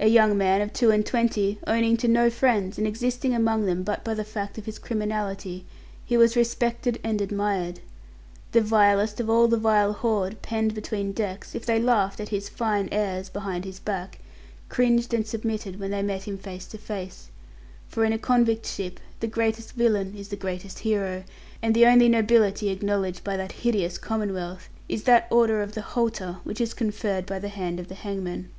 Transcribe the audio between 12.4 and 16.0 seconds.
"fine airs" behind his back, cringed and submitted when